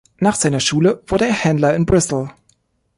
Nach 0.17 0.33
seiner 0.33 0.59
Schule 0.59 1.03
wurde 1.05 1.27
er 1.27 1.33
Händler 1.33 1.75
in 1.75 1.85
Bristol. 1.85 2.31